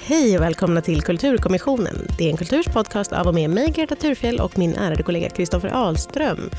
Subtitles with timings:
[0.00, 1.96] Hej och välkomna till Kulturkommissionen.
[2.18, 5.68] Det är en kulturspodcast av och med mig, Greta Thurfjell och min ärade kollega Kristoffer
[5.68, 6.50] Ahlström.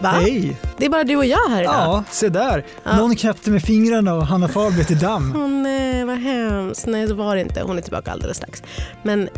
[0.00, 0.08] Va?
[0.08, 0.56] Hej!
[0.76, 1.74] Det är bara du och jag här idag.
[1.74, 2.64] Ja, se där.
[2.84, 2.96] Ja.
[2.96, 5.32] Någon knäppte med fingrarna och Hanna Fahl blev till damm.
[5.32, 6.86] Hon eh, var hemskt.
[6.86, 7.62] Nej, så var det inte.
[7.62, 8.62] Hon är tillbaka alldeles strax.
[9.02, 9.28] Men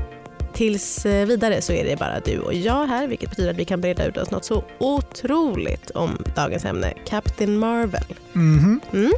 [0.53, 3.65] tills eh, vidare så är det bara du och jag här, vilket betyder att vi
[3.65, 8.05] kan breda ut oss något så otroligt om dagens ämne, Captain Marvel.
[8.33, 8.81] Mhm.
[8.93, 9.13] Mm?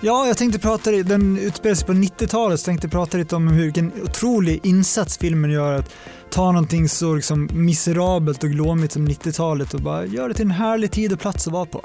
[0.00, 3.64] Ja, jag tänkte prata, den utspelar sig på 90-talet, så tänkte prata lite om hur,
[3.64, 5.94] vilken otrolig insats filmen gör att
[6.30, 10.50] ta någonting så liksom miserabelt och glåmigt som 90-talet och bara göra det till en
[10.50, 11.84] härlig tid och plats att vara på.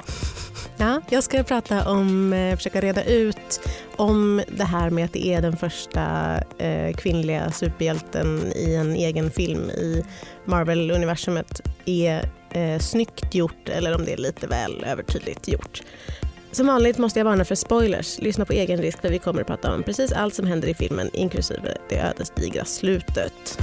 [0.76, 3.60] Ja, jag ska prata om, eh, försöka reda ut
[3.96, 9.30] om det här med att det är den första eh, kvinnliga superhjälten i en egen
[9.30, 10.04] film i
[10.44, 15.82] Marvel-universumet är eh, snyggt gjort eller om det är lite väl övertydligt gjort.
[16.54, 18.18] Som vanligt måste jag varna för spoilers.
[18.18, 20.74] Lyssna på egen risk för vi kommer att prata om precis allt som händer i
[20.74, 23.58] filmen inklusive det ödesdigra slutet.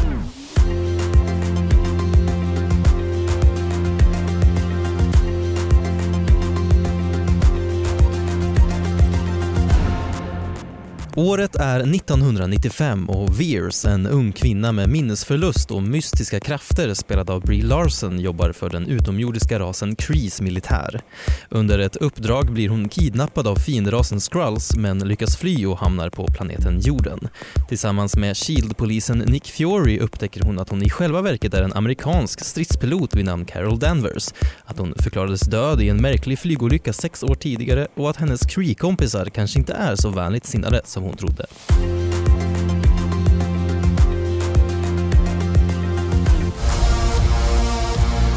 [11.21, 17.41] Året är 1995 och Veers, en ung kvinna med minnesförlust och mystiska krafter spelad av
[17.41, 21.01] Brie Larson, jobbar för den utomjordiska rasen Krees militär.
[21.49, 26.27] Under ett uppdrag blir hon kidnappad av fienderasen Skrulls men lyckas fly och hamnar på
[26.27, 27.27] planeten jorden.
[27.69, 32.45] Tillsammans med Shield-polisen Nick Fury upptäcker hon att hon i själva verket är en amerikansk
[32.45, 34.29] stridspilot vid namn Carol Danvers,
[34.65, 39.25] att hon förklarades död i en märklig flygolycka sex år tidigare och att hennes Kree-kompisar
[39.25, 41.45] kanske inte är så vänligt sinnade som hon trodde.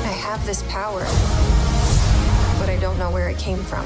[0.04, 1.00] I have this power,
[2.58, 3.84] but I don't know where it came from.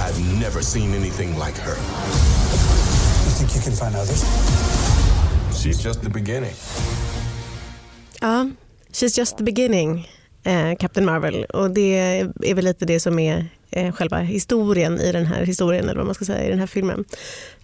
[0.00, 1.76] I've never seen anything like her.
[1.76, 4.22] You think you can find others?
[5.60, 6.54] She's just the beginning.
[8.22, 8.46] Ja,
[8.92, 10.06] She's just the beginning,
[10.42, 11.44] Eh, Captain Marvel.
[11.44, 11.98] Och det
[12.42, 16.06] är väl lite det som är eh, själva historien i den här historien, eller vad
[16.06, 17.04] man ska säga, i den här filmen.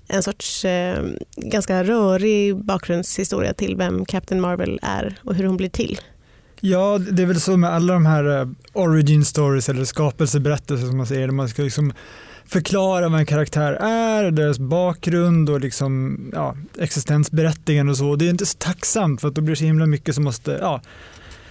[0.08, 1.04] En sorts eh,
[1.36, 6.00] ganska rörig bakgrundshistoria till vem Captain Marvel är och hur hon blir till.
[6.60, 10.96] Ja, det är väl så med alla de här eh, origin stories eller skapelseberättelser som
[10.96, 11.92] man säger, där man ska liksom
[12.46, 18.16] förklara vad en karaktär är, deras bakgrund och liksom, ja, existensberättigande och så.
[18.16, 20.58] Det är inte så tacksamt för att då blir det så himla mycket som måste
[20.60, 20.80] ja,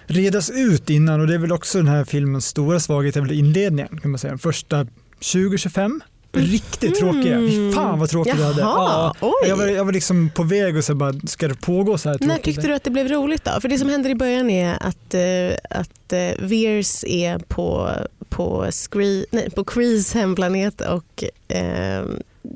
[0.05, 3.31] redas ut innan och det är väl också den här filmens stora svaghet, är väl
[3.31, 4.37] inledningen kan man säga.
[4.37, 4.87] Första
[5.19, 6.01] 20-25
[6.35, 7.39] Riktigt tråkiga.
[7.39, 8.61] Fy fan vad tråkigt jag hade.
[8.61, 8.73] Mm.
[8.73, 11.97] Jaha, Ja, jag, var, jag var liksom på väg och så bara, ska det pågå
[11.97, 12.43] så här När tråkigt?
[12.43, 13.61] tyckte du att det blev roligt då?
[13.61, 17.89] För det som händer i början är att, eh, att eh, Veers är på,
[18.29, 22.03] på, Scree, nej, på Krees hemplanet och eh,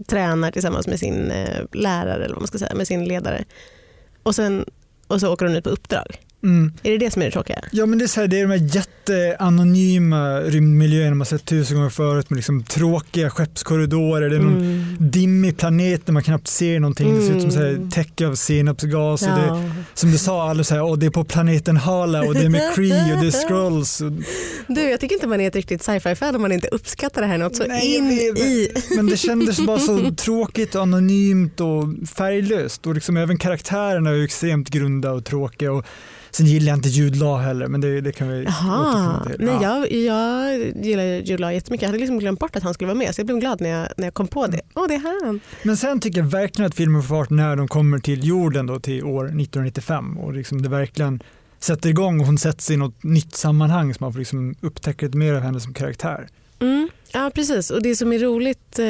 [0.08, 3.44] tränar tillsammans med sin eh, lärare, eller vad man ska säga, med sin ledare.
[4.24, 4.66] Och sen
[5.08, 6.22] och så åker hon ut på uppdrag.
[6.44, 6.74] Mm.
[6.84, 7.60] Är det det som är det tråkiga?
[7.72, 11.78] Ja men det är, så här, det är de här jätteanonyma rymdmiljöerna man sett tusen
[11.78, 14.30] gånger förut med liksom tråkiga skeppskorridorer.
[14.30, 14.96] Det är någon Mm.
[15.00, 17.16] dimmig planet där man knappt ser någonting.
[17.16, 17.90] Det ser ut som så här, Mm.
[17.92, 19.22] täcke av senapsgas.
[19.22, 19.64] Och det, Ja.
[19.94, 22.50] som du sa, alla så här, åh, det är på planeten Hala och det är
[22.50, 24.02] med Cree och det är Scrolls.
[24.02, 24.12] Och,
[24.68, 27.38] Du, jag tycker inte man är ett riktigt sci-fi-fan om man inte uppskattar det här
[27.38, 28.72] något så Nej, in det- i.
[28.96, 31.84] men det kändes bara så tråkigt och anonymt och
[32.16, 32.88] färglöst.
[32.88, 35.72] Och liksom även karaktärerna är extremt grunda och tråkiga.
[35.72, 35.86] Och
[36.38, 39.46] sen gillar jag inte Jude Law heller, men det, det kan vi Jaha, återkomma till.
[39.46, 39.86] nej, Ja.
[39.88, 41.82] jag, jag gillar Jude Law jättemycket.
[41.82, 43.70] Jag hade liksom glömt bort att han skulle vara med så jag blev glad när
[43.70, 44.62] jag, när jag kom på det.
[44.76, 45.40] Åh, det är han.
[45.64, 48.80] Men sen tycker jag verkligen att filmen får fart när de kommer till jorden då
[48.80, 51.20] till år 1995 och liksom det verkligen
[51.60, 55.18] sätter igång och hon sätts i något nytt sammanhang så man får liksom upptäcka lite
[55.18, 56.28] mer av henne som karaktär.
[56.60, 56.90] Mm.
[57.12, 57.72] Ja, precis.
[57.72, 58.86] Och det som är roligt, eh,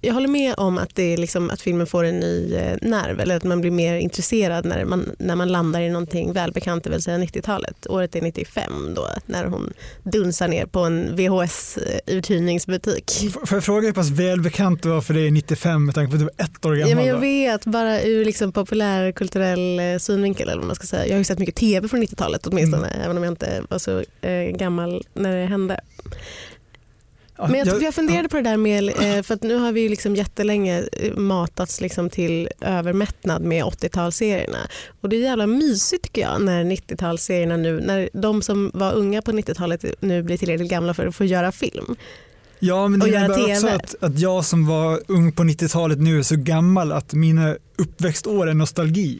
[0.00, 3.20] jag håller med om att, det är liksom, att filmen får en ny eh, nerv,
[3.20, 6.90] eller att man blir mer intresserad när man, när man landar i någonting välbekant, det
[6.90, 7.86] vill säga 90-talet.
[7.86, 9.72] Året är 95 då, när hon
[10.02, 13.32] dunsar ner på en VHS-uthyrningsbutik.
[13.32, 16.14] Får jag fråga hur pass välbekant det var för dig i 95 med tanke på
[16.14, 16.90] att du var ett år gammal?
[16.90, 20.48] Ja, men jag vet, bara ur liksom populärkulturell eh, synvinkel.
[20.48, 21.06] Eller vad man ska säga.
[21.06, 24.02] Jag har ju sett mycket tv från 90-talet åtminstone, även om jag inte var så
[24.20, 25.80] eh, gammal när det hände.
[27.48, 29.88] Men jag, jag- jag funderade på det där med, eh, för att nu har vi
[29.88, 34.58] liksom jättelänge eh, matats liksom till övermättnad med 80-talsserierna.
[35.00, 39.22] Och det är jävla mysigt tycker jag när 90-talsserierna nu, när de som var unga
[39.22, 41.96] på 90-talet nu blir tillräckligt gamla för att få göra film.
[42.58, 46.22] Ja, men det innebär också att, att jag som var ung på 90-talet nu är
[46.22, 49.18] så gammal att mina uppväxtår är nostalgi.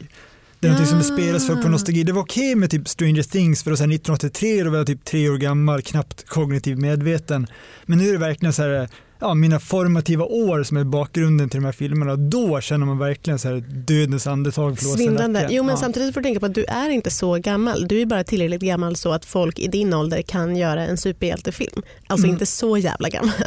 [0.61, 2.03] Det är något som spelas för på nostalgi.
[2.03, 5.05] Det var okej med typ Stranger Things för att säga 1983 då var jag typ
[5.05, 7.47] tre år gammal, knappt kognitivt medveten.
[7.85, 8.89] Men nu är det verkligen så här,
[9.21, 12.15] ja, mina formativa år som är bakgrunden till de här filmerna.
[12.15, 15.47] Då känner man verkligen så här dödens andetag flåsa i Svindlande.
[15.51, 15.81] Jo men ja.
[15.81, 17.87] samtidigt får du tänka på att du är inte så gammal.
[17.87, 21.81] Du är bara tillräckligt gammal så att folk i din ålder kan göra en superhjältefilm.
[22.07, 22.33] Alltså Mm.
[22.35, 23.31] inte så jävla gammal.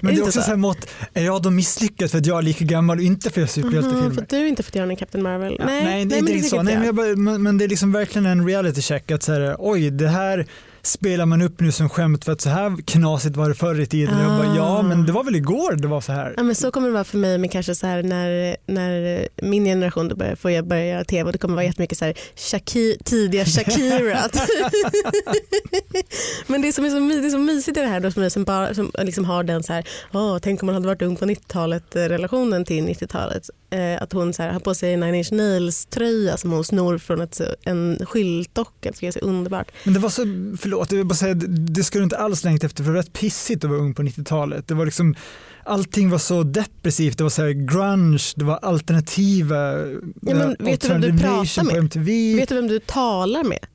[0.00, 0.42] det inte är också så?
[0.42, 3.30] så här mått, är jag då misslyckad för att jag är lika gammal och inte
[3.34, 4.10] jag Aha, superhjältefilmer?
[4.10, 5.56] för att du inte fått göra en Captain Marvel.
[5.58, 6.62] Ja, nej, nej, det är inte det riktigt så.
[6.62, 9.32] Nej, inte men, bara, men, men det är liksom verkligen en reality check att så
[9.32, 10.46] här, oj det här
[10.82, 13.86] spelar man upp nu som skämt för att så här knasigt var det förr i
[13.86, 14.18] tiden.
[14.18, 14.82] Jag bara, ja Ah.
[14.82, 16.34] men det var väl igår det var så här.
[16.36, 19.64] Ja, men så kommer det vara för mig med kanske så här när, när min
[19.64, 22.14] generation då börjar, får jag börja göra tv och det kommer vara jättemycket så här
[22.36, 24.18] Shaki, tidiga Shakira.
[26.46, 28.30] men det som är så, det är så mysigt i det här då för mig
[28.30, 31.16] som, bara, som liksom har den så här, åh, tänk om man hade varit ung
[31.16, 33.50] på 90-talet eh, relationen till 90-talet.
[33.70, 36.64] Eh, att hon så här, har på sig en Nine Inch Nails tröja som hon
[36.64, 38.92] snor från ett, en skyltdocka.
[39.00, 39.70] Det är så underbart.
[39.84, 40.22] Men det var så,
[40.60, 43.02] förlåt, jag vill bara säga, det skulle du inte alls längta efter för det var
[43.02, 44.68] rätt pissigt att vara ung på 90-talet.
[44.68, 45.14] Det var liksom,
[45.64, 49.72] allting var så depressivt, det var så här grunge, det var alternativa
[50.14, 51.94] men eh, vet du vem du pratar med?
[52.36, 53.66] Vet du vem du talar med?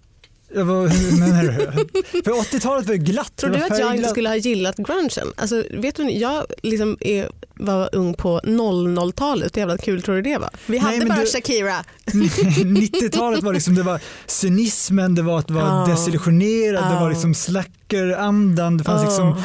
[0.53, 3.35] För 80-talet var ju glatt.
[3.35, 5.09] Tror det du att jag inte skulle ha gillat grungen?
[5.35, 9.55] Alltså, vet du, jag liksom är, var ung på 00-talet.
[9.55, 10.49] Hur jävla kul tror du det var?
[10.65, 11.75] Vi hade men bara du- Shakira.
[12.05, 15.85] 90-talet var liksom, det var cynismen, det var att vara Ja.
[15.93, 16.99] desillusionerad, det Ja.
[16.99, 19.43] var liksom slackerandan, det fanns liksom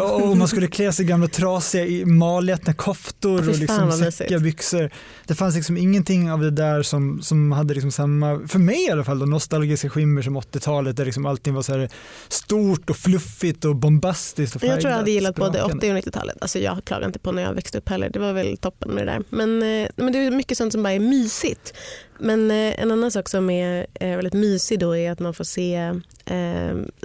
[0.00, 4.38] och och man skulle klä sig i gamla trasiga i malätna koftor och liksom säckiga
[4.38, 4.90] byxor.
[5.30, 8.90] Det fanns liksom ingenting av det där som, som hade liksom samma, för mig i
[8.90, 11.88] alla fall, då, nostalgiska skimmer som 80-talet där liksom allting var så
[12.28, 15.92] stort och fluffigt och bombastiskt och Jag tror jag hade gillat både sprakande.
[15.92, 16.36] 80 och 90-talet.
[16.40, 18.10] Alltså jag klagar inte på när jag växte upp heller.
[18.10, 19.22] Det var väl toppen med det där.
[19.30, 21.74] Men, eh, men det är mycket sånt som bara är mysigt.
[22.18, 25.44] Men eh, en annan sak som är eh, väldigt mysig då är att man får
[25.44, 26.00] se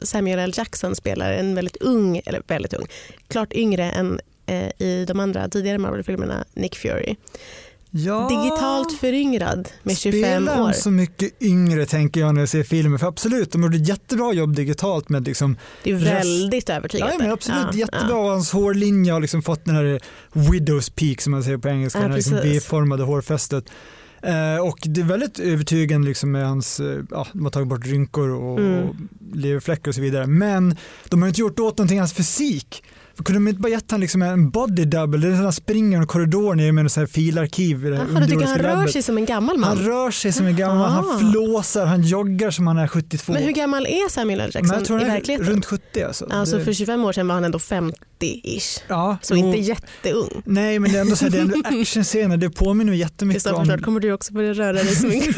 [0.03, 0.53] Samuel L.
[0.55, 2.85] Jackson spelar en väldigt ung, eller väldigt ung,
[3.27, 4.19] klart yngre än
[4.77, 7.15] i de andra tidigare Marvel-filmerna, Nick Fury.
[7.97, 8.27] Ja.
[8.29, 10.63] Digitalt föryngrad med 25 Spelar år.
[10.65, 12.97] han så mycket yngre tänker jag när jag ser filmer?
[12.97, 17.13] För absolut, de gjorde ett jättebra jobb digitalt med liksom Det är väldigt övertygande.
[17.13, 18.07] Ja, men absolut, Ja, jättebra.
[18.09, 18.29] ja.
[18.29, 19.99] Hans hårlinje har liksom fått den här
[20.51, 22.33] widows peak som man säger på engelska, Ja, här liksom.
[22.43, 23.65] V-formade hårfästet.
[24.21, 27.85] Eh, och det är väldigt övertygande liksom med hans, eh, ja, de har tagit bort
[27.87, 28.89] rynkor och, Mm.
[28.89, 28.95] och
[29.33, 30.27] leverfläckar och så vidare.
[30.27, 30.75] Men
[31.09, 32.83] de har inte gjort åt någonting hans fysik.
[33.23, 36.05] Kunde de inte bara gett han liksom en body double, det är han springer i
[36.05, 38.91] korridoren nere med här filarkiv i Jaha, du tycker han underjordiska rör labbet.
[38.91, 39.77] sig som en gammal man?
[39.77, 40.89] Han rör sig som en gammal, Ah.
[40.89, 43.33] han flåsar, han joggar som han är 72.
[43.33, 44.51] Men hur gammal är Samuel L.
[44.53, 45.47] Men Jackson jag tror i han är verkligheten?
[45.47, 46.25] runt 70 alltså.
[46.29, 47.59] Alltså för 25 år sedan var han ändå
[48.19, 48.81] 50-ish.
[48.87, 49.45] ja, Så jo.
[49.45, 50.41] inte jätteung.
[50.45, 53.43] Nej men det är ändå, så här, det är ändå actionscener, det påminner mig jättemycket
[53.43, 53.65] Kristoffer, om...
[53.65, 55.21] snart kommer du också börja röra dig som en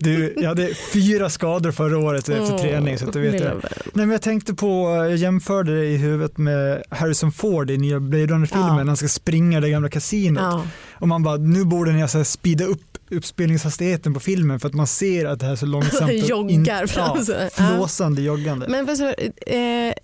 [0.00, 3.54] du, jag hade fyra skador förra året efter träning så att du vet det.
[3.62, 8.00] Nej men jag tänkte på, jag jämförde det i huvudet med Harrison Ford i nya
[8.00, 8.84] Blade Runner-filmen Ja.
[8.84, 10.42] han ska springa i det gamla kasinot.
[10.42, 10.66] Ja.
[10.92, 14.86] Och man bara, nu borde ni alltså speeda upp uppspelningshastigheten på filmen för att man
[14.86, 16.02] ser att det här är så långsamt.
[16.02, 17.32] och Joggar fram ja, så.
[17.32, 17.48] Ja.
[17.50, 18.66] Flåsande joggande.
[18.68, 19.08] Men för så,
[19.46, 19.94] eh,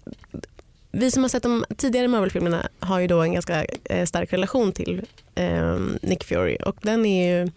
[0.99, 4.73] vi som har sett de tidigare Marvel-filmerna har ju då en ganska eh, stark relation
[4.73, 5.03] till
[5.35, 7.51] eh, Nick Fury och den är ju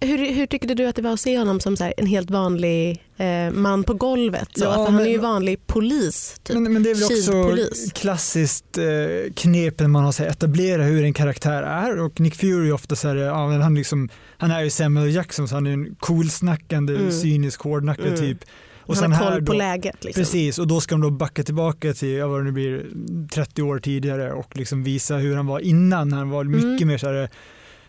[0.00, 2.30] hur, hur tyckte du att det var att se honom som så här, en helt
[2.30, 4.48] vanlig eh, man på golvet?
[4.54, 4.64] Så?
[4.64, 6.40] Ja, För han men- är ju vanlig polis.
[6.42, 6.54] Typ.
[6.54, 11.04] Men, men det är väl också klassiskt eh, knep när man har här, etablerat hur
[11.04, 14.08] en karaktär är och Nick Fury ofta så här, ja, han, liksom,
[14.38, 17.12] han är ju Samuel Jackson så han är en coolsnackande, Mm.
[17.12, 18.20] cynisk, hårdnackad Mm.
[18.20, 18.38] typ.
[18.86, 20.04] Och han har koll på då, läget.
[20.04, 20.20] Liksom.
[20.20, 22.86] Precis, och då ska de då backa tillbaka till ja, vad det nu blir,
[23.32, 26.12] 30 år tidigare och liksom visa hur han var innan.
[26.12, 26.88] Han var mycket Mm.
[26.88, 27.28] mer så här,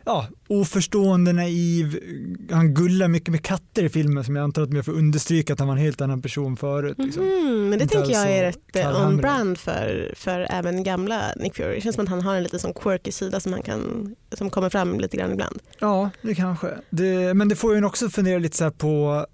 [0.05, 1.99] ja, oförstående, naiv.
[2.51, 5.59] Han gullar mycket med katter i filmen som jag antar att jag får understryka att
[5.59, 6.95] han var en helt annan person förut.
[6.97, 7.23] Liksom.
[7.25, 11.75] Mhm, men det tänker jag är rätt eh, on-brand för, för även gamla Nick Fury.
[11.75, 14.49] Det känns som att han har en lite sån quirky sida som, han kan, som
[14.49, 15.59] kommer fram lite grann ibland.
[15.79, 16.67] Ja, det kanske.
[16.89, 19.25] Det, men det får ju en också fundera lite så här på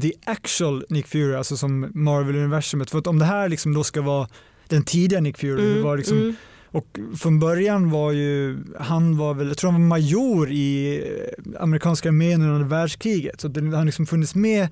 [0.00, 2.90] the actual Nick Fury, alltså som Marvel-universumet.
[2.90, 4.28] För att om det här liksom då ska vara
[4.68, 6.34] den tidiga Nick Fury, hur var liksom, mm.
[6.66, 11.62] och från början var ju, han var väl, jag tror han var major i eh,
[11.62, 13.40] amerikanska armén under världskriget.
[13.40, 14.68] Så det har liksom funnits med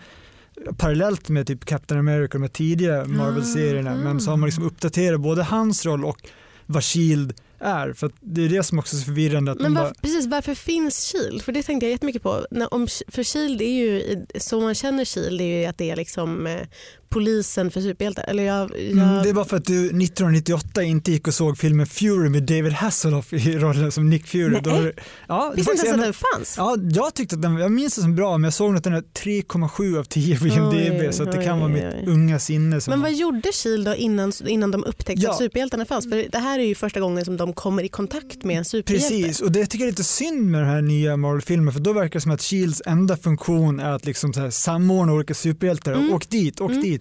[0.76, 3.94] parallellt med typ Captain America, de tidiga Marvel-serierna.
[3.94, 6.28] Men så har man liksom uppdaterat både hans roll och
[6.66, 7.92] vad Shield är.
[7.92, 9.52] För det är det som också är så förvirrande.
[9.52, 11.42] Att Men de var, precis, varför finns Shield?
[11.42, 12.46] För det tänkte jag jättemycket på.
[12.50, 15.96] När, om, för Shield är ju, så man känner Shield är ju att det är
[15.96, 16.66] liksom eh,
[17.10, 18.24] polisen för superhjältar.
[18.28, 18.90] Eller jag, jag...
[18.90, 22.72] Mm, det var för att du 1998 inte gick och såg filmen Fury med David
[22.72, 24.48] Hasselhoff i rollen som Nick Fury.
[24.50, 24.60] Nej.
[24.64, 24.90] Då,
[25.28, 26.54] ja, det Visste inte ens att en- den fanns.
[26.56, 28.94] Ja, jag tyckte att den, jag minns den som bra men jag såg att den
[28.94, 32.04] är 3,7 av 10 på IMDB så det kan vara mitt oj.
[32.06, 35.30] unga sinne som Men vad gjorde Shield då innan, innan de upptäckte Ja.
[35.30, 36.04] att superhjältarna fanns?
[36.10, 39.08] För det här är ju första gången som de kommer i kontakt med en superhjälte.
[39.08, 41.92] Precis, och det tycker jag är lite synd med den här nya Marvel-filmen för då
[41.92, 45.92] verkar det som att Shields enda funktion är att liksom så här samordna olika superhjältar.
[45.92, 46.12] Mm.
[46.12, 46.82] Åk dit, åk Mm.
[46.82, 46.99] dit.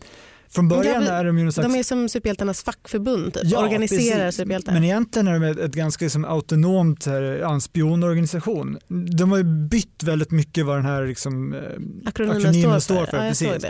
[0.52, 1.74] Från början Ja, är de ju någon slags...
[1.74, 3.44] De är som superhjältarnas fackförbund, typ.
[3.46, 4.38] Ja, organiserar precis.
[4.38, 4.74] superhjältar.
[4.74, 8.78] Men egentligen är de ett, ett ganska liksom autonomt här, spionorganisation.
[9.18, 11.60] De har ju bytt väldigt mycket vad den här liksom, eh,
[12.06, 13.06] Akronymen, akronymen står för.
[13.06, 13.64] står för, Ja, precis.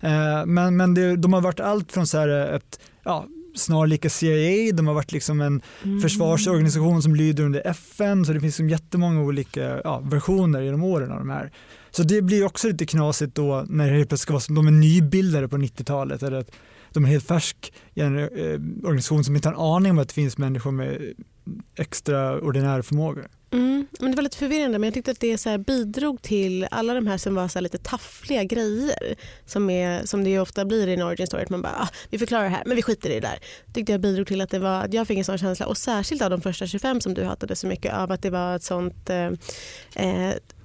[0.00, 3.26] Eh, Men, men det, de har varit allt från så här ett ja,
[3.60, 6.00] snarlika CIA, de har varit liksom en Mm.
[6.00, 11.12] försvarsorganisation som lyder under FN, så det finns liksom jättemånga olika ja, versioner genom åren
[11.12, 11.50] av de här.
[11.90, 14.66] Så det blir också lite knasigt då när det helt plötsligt ska vara som de
[14.66, 16.50] är nybildade på 90-talet eller att
[16.92, 18.06] de är en helt färsk eh,
[18.84, 21.14] organisation som inte har en aning om att det finns människor med
[21.76, 23.28] extraordinära förmågor.
[23.52, 26.66] Mm, men det var lite förvirrande men jag tyckte att det så här bidrog till
[26.70, 29.14] alla de här som var så här lite taffliga grejer
[29.46, 31.42] som, är, som det ju ofta blir i en origin story.
[31.42, 33.38] Att man bara, ah, vi förklarar det här men vi skiter i det där.
[33.72, 36.22] tyckte jag bidrog till att, det var, att jag fick en sån känsla och särskilt
[36.22, 39.10] av de första 25 som du hatade så mycket av att det var ett sånt
[39.10, 39.30] eh,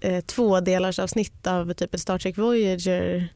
[0.01, 3.29] eh, tvådelars avsnitt av typ ett Star Trek Voyager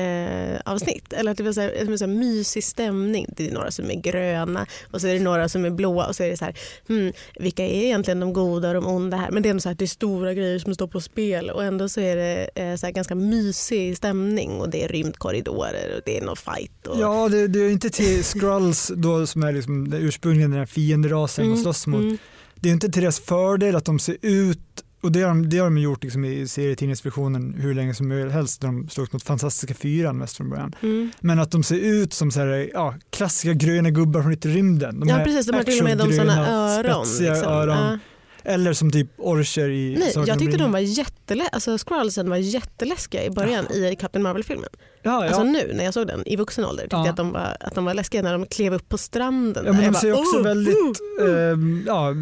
[0.00, 1.12] eh, avsnitt.
[1.12, 3.26] Eller att det var så här, så här mysig stämning.
[3.36, 6.16] Det är några som är gröna och så är det några som är blåa och
[6.16, 9.30] så är det så här, hmm, vilka är egentligen de goda och de onda här?
[9.30, 11.64] Men det är ändå så här, det är stora grejer som står på spel och
[11.64, 16.18] ändå så är det eh, så ganska mysig stämning och det är rymdkorridorer och det
[16.18, 16.86] är någon fight.
[16.86, 20.66] Och, Ja, det, det är inte till Skrulls då som är liksom ursprungligen den här
[20.66, 22.00] fienderasen Mm, de slåss mot.
[22.00, 22.18] mm,
[22.54, 24.58] Det är inte till deras fördel att de ser ut
[25.00, 28.60] och det har de, det har de gjort liksom i serietidningsversionen hur länge som helst.
[28.60, 30.74] De slogs mot Fantastiska fyran mest från början.
[30.80, 31.10] mm.
[31.20, 35.00] Men att de ser ut som så här, ja, klassiska gröna gubbar från lite rymden.
[35.00, 37.06] De Ja precis, de har till och med de såna actiongröna, öron.
[37.20, 37.48] Liksom.
[37.52, 37.76] öron.
[37.76, 37.98] Ja.
[38.44, 42.36] Eller som typ orcher i Nej, Sagan jag tyckte de var jätteläskiga, alltså Skrullsen var
[42.36, 44.68] jätteläskiga i början i Captain Marvel-filmen.
[45.02, 45.26] Ja, ja.
[45.26, 47.04] Alltså nu när jag såg den i vuxen ålder tyckte Ja.
[47.04, 49.66] jag att de, var, att de var läskiga när de klev upp på stranden.
[49.66, 52.14] Ja, men de ser bara, också "Oh, väldigt oh, oh." ehm, ja,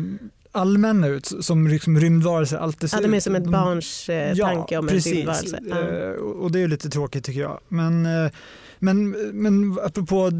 [0.52, 3.22] allmänna ut som liksom rymdvarelser alltid ser Ja, de är ut.
[3.22, 5.58] som ett barns eh, tanke om en rymdvarelse.
[5.68, 5.78] Ja.
[5.78, 7.60] Eh, och det är lite tråkigt tycker jag.
[7.68, 8.30] Men, eh,
[8.78, 10.30] men, men apropå eh,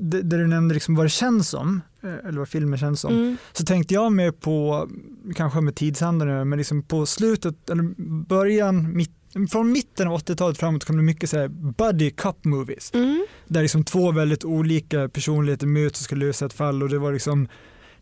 [0.00, 3.36] det, det du nämnde liksom vad det känns som, eller vad filmen känns som, Mm.
[3.52, 4.88] så tänkte jag mer på,
[5.34, 7.82] kanske med tidsandan men liksom på slutet, eller
[8.26, 9.10] början, mitt,
[9.52, 12.90] från mitten av 80-talet framåt kom det mycket så här buddy cop movies.
[12.94, 13.26] Mm.
[13.48, 17.12] Där liksom två väldigt olika personligheter möts och ska lösa ett fall och det var
[17.12, 17.48] liksom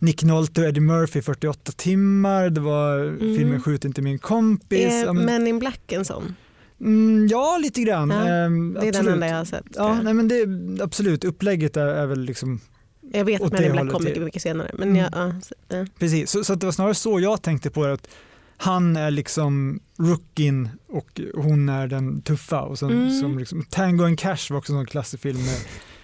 [0.03, 3.19] Nick Nolte och Eddie Murphy 48 timmar, det var Mm.
[3.37, 4.93] filmen Skjut inte min kompis.
[4.93, 6.37] Är Ja, men- Men in Black en sån?
[6.81, 8.11] Mm, ja, lite grann.
[8.11, 9.65] Ja, Ehm, Det är den enda jag har sett.
[9.77, 10.47] Ja, nej, men det,
[10.85, 12.61] absolut, upplägget är, är väl liksom
[13.13, 14.71] jag vet att Men in Black kom är- mycket, mycket senare.
[14.79, 14.97] Men Mm.
[15.13, 15.35] jag,
[15.69, 16.31] ja, precis.
[16.31, 17.93] Så, så det var snarare så jag tänkte på det.
[17.93, 18.09] Att
[18.57, 22.61] han är liksom rookien och hon är den tuffa.
[22.63, 23.21] Och sen, Mm.
[23.21, 25.57] som liksom, Tango and Cash var också en sån klassisk film med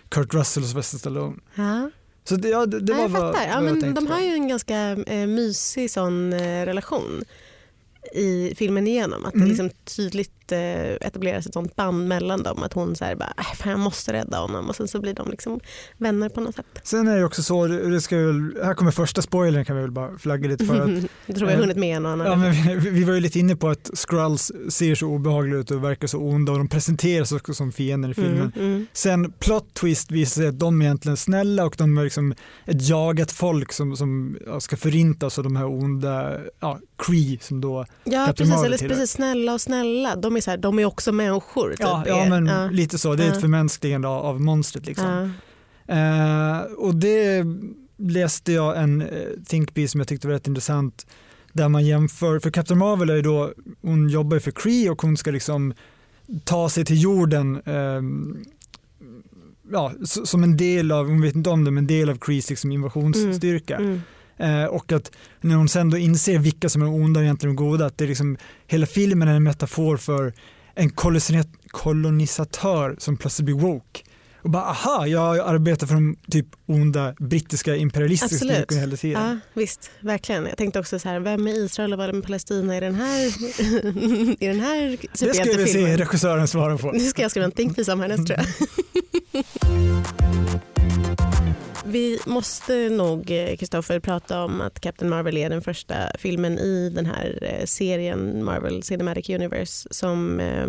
[0.09, 1.37] Kurt Russell och Sylvester Stallone.
[1.55, 1.91] Ja.
[2.29, 3.49] Så det, ja, det, det ja, var jag vad, fattar.
[3.49, 4.13] Ja, vad jag men tänkte de på.
[4.13, 7.25] har ju en ganska eh, mysig sån eh, relation
[8.15, 9.25] i filmen igenom.
[9.25, 9.45] Att Mm.
[9.45, 12.63] det liksom tydligt eh, etableras ett sånt band mellan dem.
[12.63, 15.31] Att hon säger bara, "Äh, fan, jag måste rädda honom och sen så blir de
[15.31, 15.61] liksom
[15.97, 16.67] vänner på något sätt.
[16.83, 19.91] Sen är det också så, det ska väl, här kommer första spoilern kan vi väl
[19.91, 20.81] bara flagga lite för.
[20.81, 22.27] Att, jag tror vi har hunnit med en och annan.
[22.27, 25.71] ja, men vi, vi var ju lite inne på att Skrulls ser så obehagliga ut
[25.71, 28.53] och verkar så onda och de presenteras också som fiender i filmen.
[28.57, 28.87] mm, mm.
[28.93, 32.35] Sen plot twist visar sig att de är egentligen snälla och de är liksom
[32.67, 37.87] ett jagat folk som, som ska förintas av de här onda ja, Cree som då
[38.05, 40.17] Ja precis, eller precis snälla och snälla.
[40.17, 41.71] De är, så här, de är också människor.
[41.71, 42.69] Typ, Ja, ja men ja.
[42.71, 45.33] lite så, det är ett förmänskligande av, av monstret liksom.
[45.87, 47.45] Eh, och det
[47.99, 49.09] läste jag en eh,
[49.47, 51.07] thinkpiece som jag tyckte var rätt intressant
[51.53, 53.53] där man jämför, för Captain Marvel är ju då,
[53.83, 55.75] hon jobbar för Cree och hon ska liksom
[56.45, 58.45] ta sig till jorden ehm,
[59.73, 62.51] ja, som en del av, hon vet inte om det, men en del av Crees
[62.51, 63.77] liksom invasionsstyrka.
[63.77, 63.95] Mm.
[63.95, 64.01] Eh,
[64.71, 67.99] och att när hon sen då inser vilka som är onda och egentligen goda, att
[67.99, 70.33] det är liksom, hela filmen är en metafor för
[70.75, 70.91] en
[71.71, 74.01] kolonisatör som plötsligt blir woke.
[74.43, 79.23] Och bara aha, jag arbetar för de typ onda brittiska imperialistiska styrkorna hela tiden.
[79.23, 80.47] Ja, visst, verkligen.
[80.47, 83.27] Jag tänkte också så här, vem är Israel och vem är Palestina i den här,
[84.45, 86.93] i den här Det ska vi se regissören svara på.
[86.93, 88.47] Nu ska jag skriva en think piece om härnäst tror jag.
[91.89, 96.91] Vi måste nog, eh, Kristoffer, prata om att Captain Marvel är den första filmen i
[96.95, 100.67] den här eh, serien Marvel Cinematic Universe som eh,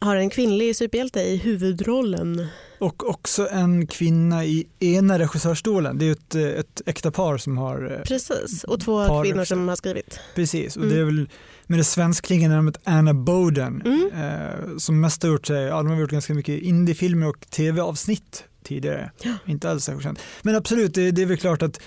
[0.00, 2.46] har en kvinnlig superhjälte i huvudrollen.
[2.78, 5.98] Och också en kvinna i ena regissörstolen.
[5.98, 9.44] Det är ett, eh, ett äkta par som har eh, Precis, och två Par kvinnor
[9.44, 10.20] som har skrivit.
[10.34, 10.94] Precis, och Mm.
[10.94, 11.28] det är väl
[11.66, 14.10] med det svenskklingande namnet Anna Boden Mm.
[14.14, 18.44] eh, som mest har gjort, sig, ja, de har gjort ganska mycket indiefilmer och tv-avsnitt
[18.68, 19.10] tidigare.
[19.22, 19.34] Ja.
[19.46, 20.18] Inte alls särskilt känt.
[20.42, 21.80] Men absolut, det, det är väl klart att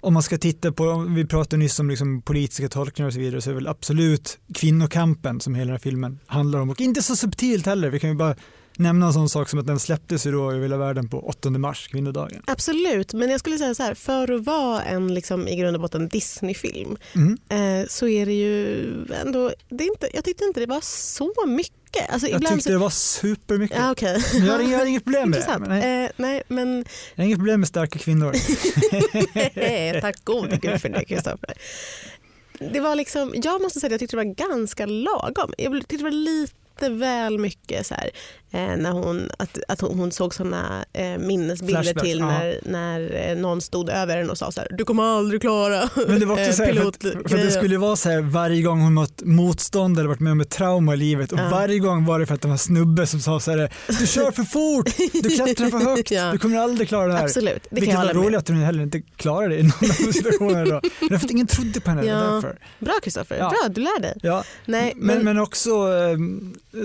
[0.00, 3.40] om man ska titta på, vi pratade nyss om liksom politiska tolkningar och så vidare,
[3.40, 6.70] så är väl absolut kvinnokampen som hela den här filmen handlar om.
[6.70, 8.36] Och inte så subtilt heller, vi kan ju bara
[8.78, 11.50] nämna en sån sak som att den släpptes ju då över hela världen på 8
[11.50, 12.42] mars, kvinnodagen.
[12.46, 15.82] Absolut, men jag skulle säga så här, för att vara en liksom, i grund och
[15.82, 17.38] botten Disney-film Mm.
[17.82, 18.86] eh, så är det ju
[19.22, 21.72] ändå, det är inte, jag tyckte inte det var så mycket.
[22.08, 23.76] Alltså, Jag tyckte så, det var supermycket.
[23.76, 23.94] ja.
[24.34, 25.58] Men jag, har, jag har inget problem med det.
[25.58, 28.32] Men nej, Eh, nej, men jag har inget problem med starka kvinnor.
[30.00, 31.52] tack gode gud för det Kristoffer.
[32.72, 35.52] Det var liksom, jag måste säga att jag tyckte det var ganska lagom.
[35.58, 36.52] Jag tyckte det var lite
[36.82, 38.10] väl mycket så här,
[38.50, 42.26] eh, när hon, att, att hon, såg såna eh, minnesbilder Flashback, till ja.
[42.26, 45.88] när, när eh, någon stod över den och sa så här, du kommer aldrig klara
[46.08, 47.96] Men det var också eh, så här, för, att, pilotgrejen." för att det skulle vara
[47.96, 51.32] så här varje gång hon mött motstånd eller varit med om ett trauma i livet
[51.32, 51.48] och Ja.
[51.50, 54.06] varje gång var det för att det var en snubbe som sa så här, du
[54.06, 54.86] kör för fort,
[55.22, 56.32] du klättrar för högt, Ja.
[56.32, 57.24] du kommer aldrig klara det här.
[57.24, 59.90] Absolut, det kan Vilket jag var roligt att hon heller inte klarade det i någon
[60.08, 60.64] av situationerna.
[60.64, 61.08] Då.
[61.08, 62.04] För att ingen trodde på henne.
[62.06, 62.14] Ja.
[62.14, 62.58] Därför.
[62.78, 64.18] Bra Kristoffer, bra du lär dig.
[64.22, 64.44] Ja.
[64.64, 66.18] Nej, Men, men också, eh,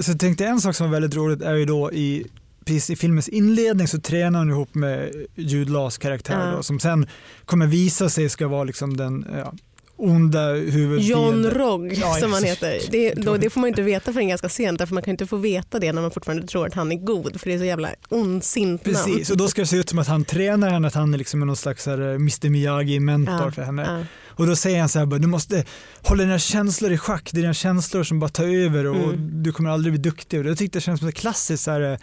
[0.01, 2.25] så tänkte en sak som var väldigt roligt är ju då i,
[2.65, 6.55] precis i filmens inledning så tränar hon ihop med Jude Laws karaktär Ja.
[6.55, 7.07] då, som sen
[7.45, 9.53] kommer visa sig ska vara liksom den ja,
[10.01, 11.43] onda huvudfienden.
[11.43, 12.79] John Rogg Ja, som han heter.
[12.91, 15.37] Det, då, det får man inte veta förrän ganska sent därför man kan inte få
[15.37, 17.89] veta det när man fortfarande tror att han är god för det är så jävla
[18.09, 18.95] ondsint namn.
[18.95, 21.17] Precis, och då ska det se ut som att han tränar henne, att han är
[21.17, 23.85] liksom någon slags här, eh, Mr Miyagi-mentor Ja, för henne.
[23.99, 24.05] ja.
[24.27, 25.65] Och då säger han så här, du måste
[26.01, 29.43] hålla dina känslor i schack, det är dina känslor som bara tar över och Mm.
[29.43, 30.39] du kommer aldrig bli duktig.
[30.39, 31.97] Och jag tyckte det känns som ett klassiskt så här, eh,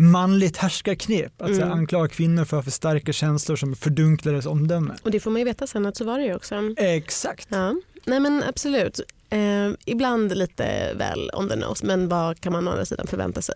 [0.00, 1.72] manligt härskarknep, att Mm.
[1.72, 4.94] anklaga kvinnor för att ha för starka känslor som fördunklar deras omdöme.
[5.02, 6.54] Och det får man ju veta sen att så var det ju också.
[6.76, 7.48] Exakt.
[7.50, 7.74] Ja.
[8.04, 9.00] Nej men absolut.
[9.30, 13.42] Eh, ibland lite väl on the nose men vad kan man å andra sidan förvänta
[13.42, 13.54] sig?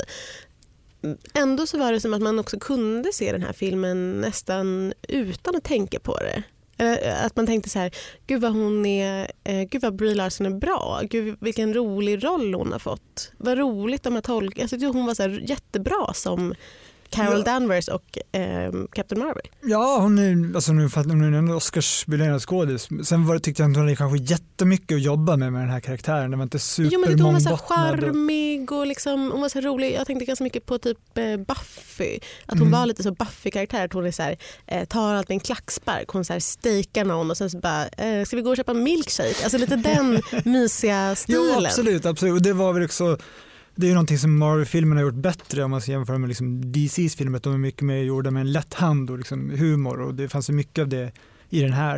[1.35, 5.57] Ändå så var det som att man också kunde se den här filmen nästan utan
[5.57, 6.43] att tänka på det.
[6.78, 7.90] Eh, att man tänkte så här,
[8.27, 12.55] gud vad hon är, eh, gud vad Brie Larson är bra, gud vilken rolig roll
[12.55, 13.33] hon har fått.
[13.38, 16.55] Vad roligt de har tolkat, Alltså, hon var så här jättebra som
[17.11, 17.45] Carol Ja.
[17.53, 19.43] Danvers och eh, Captain Marvel.
[19.62, 22.88] Ja, hon är, alltså, nu fattar- hon är en Oscarsbelönad skådis.
[23.05, 25.71] Sen var, det- tyckte jag att hon hade kanske jättemycket att jobba med med den
[25.71, 26.31] här karaktären.
[26.31, 28.01] Det var inte Jo men det, hon var så supermångbottnad.
[28.14, 29.93] charmig och liksom, hon var så rolig.
[29.95, 32.19] Jag tänkte ganska mycket på typ eh, Buffy.
[32.47, 32.71] Att hon Mm.
[32.81, 33.85] var lite så Buffy-karaktär.
[33.85, 34.37] Att hon är så här,
[34.67, 36.09] eh, tar allt med en klackspark.
[36.09, 36.40] Hon så här
[37.05, 39.35] någon och sen så bara, eh, ska vi gå och köpa milkshake?
[39.45, 41.43] Alltså lite den mysiga stilen.
[41.59, 42.35] Jo absolut, absolut.
[42.35, 43.19] Och det var väl också
[43.77, 46.73] det är ju någonting som Marvel-filmerna har gjort bättre om man ska jämföra med liksom
[46.73, 47.41] DCs filmer.
[47.43, 50.51] De är mycket mer gjorda med en lätt hand och liksom humor och det fanns
[50.51, 51.13] ju mycket av det
[51.51, 51.97] i den här.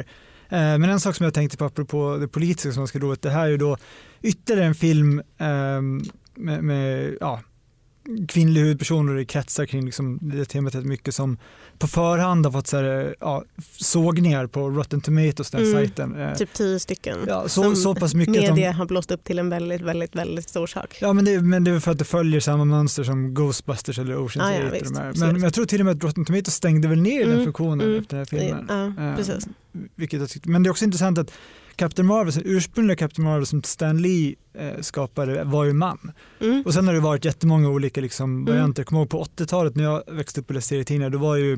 [0.48, 3.22] Eh, Men en sak som jag tänkte på apropå det politiska som man ska roligt,
[3.22, 3.76] det här är ju då
[4.22, 6.02] ytterligare en film ehm,
[6.34, 7.40] med, med ja,
[8.28, 11.38] kvinnliga huvudpersoner och det kretsar kring liksom det temat rätt mycket som
[11.78, 13.44] på förhand har fått så här, ja,
[13.78, 15.72] sågningar på Rotten Tomatoes, den Mm.
[15.72, 16.20] sajten.
[16.20, 17.18] Eh, Typ tio stycken.
[17.26, 19.80] Ja, så, som så pass mycket att de, media har blåst upp till en väldigt,
[19.80, 20.98] väldigt, väldigt stor sak.
[21.00, 24.14] Ja men det, men det är för att det följer samma mönster som Ghostbusters eller
[24.16, 24.68] Ocean's Ah, ja, 8.
[24.68, 24.92] och visst.
[25.20, 27.44] Men, men jag tror till och med att Rotten Tomatoes stängde väl ner den Mm,
[27.44, 28.00] funktionen mm.
[28.00, 28.94] efter den här filmen.
[28.96, 29.46] Ja, Eh, precis.
[29.94, 31.32] vilket jag tyckte, men det är också intressant att
[31.76, 36.12] Captain Marvel, ursprungliga Captain Marvel som Stan Lee eh, skapade var ju man.
[36.40, 36.62] Mm.
[36.66, 38.44] Och sen har det varit jättemånga olika liksom, Mm.
[38.44, 38.80] varianter.
[38.82, 41.52] Jag kommer ihåg på 80-talet när jag växte upp och läste serietidningar, då var ju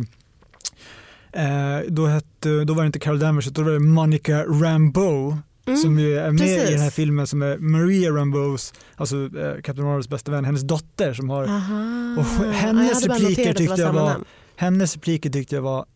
[1.32, 5.36] eh, då, hette, då var det inte Carol Danvers utan då var det Monica Rambeau
[5.66, 5.80] Mm.
[5.80, 6.68] som ju är med precis.
[6.68, 10.62] i den här filmen som är Maria Rambeaus, alltså eh, Captain Marvels bästa vän, hennes
[10.62, 12.16] dotter som har, Aha.
[12.18, 14.16] och Ja, hennes bara repliker tyckte jag var-
[14.56, 15.86] hennes repliker tyckte jag var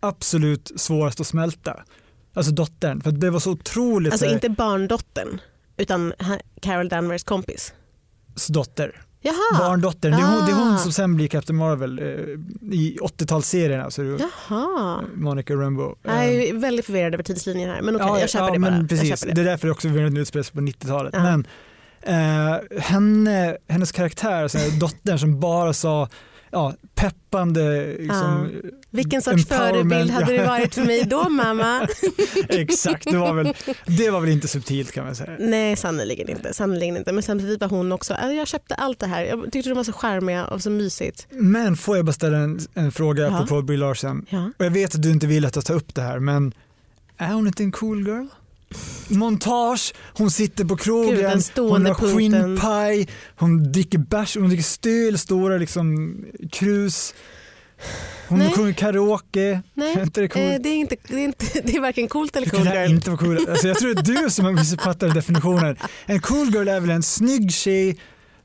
[0.00, 1.80] absolut svårast att smälta.
[2.34, 5.40] Alltså dottern, för det var så otroligt Alltså eh, inte barndottern
[5.76, 6.12] utan
[6.60, 7.74] Carol Danvers kompis.
[8.48, 9.02] dotter.
[9.24, 9.58] Jaha.
[9.58, 10.78] Barndottern, det är, hon, det är hon Ah.
[10.78, 12.04] som sen blir Captain Marvel eh,
[12.74, 13.90] i 80-talsserierna.
[13.90, 15.02] Så det är Jaha.
[15.14, 15.94] Monica Rambeau.
[16.02, 18.86] Jag är väldigt förvirrad över tidslinjen här men okej ja, jag köper ja, det bara.
[18.88, 19.32] Precis, det.
[19.34, 19.40] det.
[19.40, 21.14] är därför det också förvirrande utspelar sig på 90-talet.
[21.16, 21.22] Ja.
[21.22, 21.46] Men
[22.02, 26.08] eh, henne, hennes karaktär, så här, dottern som bara sa
[26.52, 28.48] ja, peppande liksom,
[28.90, 30.42] Vilken sorts förebild hade ja.
[30.42, 31.88] det varit för mig då mamma?
[32.48, 33.54] Exakt, det var, väl,
[33.86, 35.36] det var väl inte subtilt kan man säga.
[35.38, 37.12] Nej sannerligen inte, sannerligen inte.
[37.12, 39.24] Men samtidigt var hon också, jag köpte allt det här.
[39.24, 41.26] Jag tyckte de var så charmiga och så mysigt.
[41.30, 43.36] Men får jag bara ställa en, en fråga Ja.
[43.36, 44.26] apropå Brie Larson?
[44.28, 44.50] Ja.
[44.58, 46.54] Och jag vet att du inte vill att jag tar upp det här, men
[47.16, 48.26] är hon inte en cool girl?
[49.08, 52.16] Montage, hon sitter på krogen, Gud, hon har punkten.
[52.18, 56.16] skinnpaj, hon dricker bärs, hon dricker stöl, stora liksom
[56.52, 57.14] krus.
[58.28, 58.52] Hon Nej.
[58.52, 59.62] sjunger karaoke.
[59.74, 60.44] Nej, Är inte det coolt?
[60.44, 62.74] eh, det, är inte, det, är inte, det är varken coolt eller Det cool kan
[62.74, 62.90] girl.
[62.90, 63.46] inte cool.
[63.50, 65.76] Alltså jag tror det är du som har missuppfattat definitionen.
[66.06, 67.96] En cool girl är väl en snygg tjej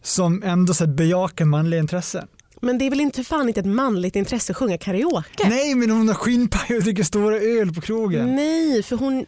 [0.04, 2.28] som ändå så bejakar manliga intressen.
[2.62, 5.50] Men det är väl inte fan inte ett manligt intresse att sjunga karaoke?
[5.50, 8.36] Nej men hon har skinnpaj och dricker stora öl på krogen.
[8.36, 9.26] Nej, för hon...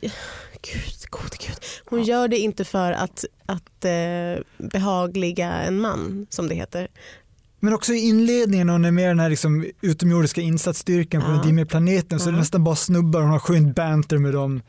[0.62, 1.58] Gud, gode gud.
[1.86, 6.88] Hon gör det inte för att, att eh, behagliga en man, som det heter.
[7.60, 11.44] Men också i inledningen hon är med den här liksom utomjordiska insatsstyrkan på Ja.
[11.44, 12.40] dimmiga planeten så är det Ja.
[12.40, 14.62] nästan bara snubbar hon har skönt banter med dem.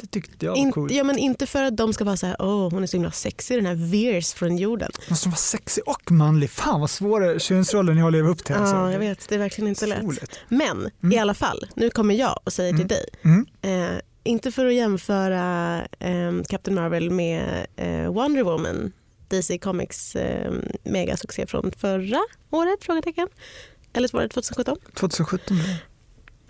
[0.00, 0.92] Det tyckte jag var In, coolt.
[0.92, 3.10] ja, men inte för att de ska vara så här, åh hon är så himla
[3.10, 4.90] sexig den här Veers från jorden.
[5.10, 6.50] Måste vara sexig och manlig.
[6.50, 8.54] Fan vad svåra könsroller ni har att leva upp till.
[8.54, 8.74] alltså.
[8.76, 9.98] Ja, jag vet, det är verkligen inte lätt.
[9.98, 10.40] Otroligt.
[10.48, 11.12] Men Mm.
[11.12, 13.04] i alla fall, nu kommer jag och säger till dig.
[13.22, 13.46] Mm.
[13.62, 18.92] Eh, inte för att jämföra eh, Captain Marvel med eh, Wonder Woman,
[19.28, 20.52] DC Comics eh,
[20.84, 22.84] megasuccé från förra året?
[22.84, 23.28] Frågetecken.
[23.92, 24.76] Eller var det 2017?
[24.94, 25.56] 2017,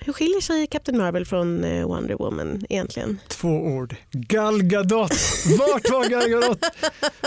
[0.04, 3.18] hur skiljer sig Captain Marvel från eh, Wonder Woman egentligen?
[3.28, 3.96] två ord.
[4.10, 5.12] Gal Gadot.
[5.58, 6.64] Vart var Gal Gadot?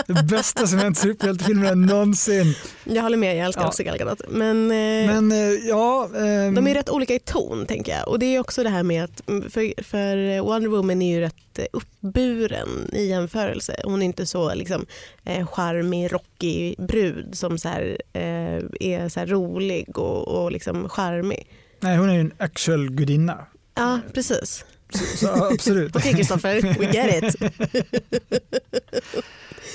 [0.07, 2.55] Det bästa som hänt superhjältefilmerna någonsin.
[2.83, 3.67] Jag håller med, jag älskar Ja.
[3.67, 4.21] också Gal Gadot.
[4.29, 5.37] Men, eh, Men eh,
[5.69, 6.09] ja.
[6.17, 8.07] ehm, de är rätt olika i ton tänker jag.
[8.07, 11.21] Och det är också det här med att mm, för, för Wonder Woman är ju
[11.21, 11.35] rätt
[11.73, 13.75] uppburen i jämförelse.
[13.83, 14.85] Hon är inte så liksom,
[15.25, 21.47] eh, charmig, rockig brud som så här, eh, är så rolig och, och liksom charmig.
[21.83, 23.45] Nej, hon är ju en actual gudinna.
[23.75, 24.65] Ja, precis.
[24.93, 25.95] Så, så absolut.
[25.95, 27.41] Okej Kristoffer, we get it.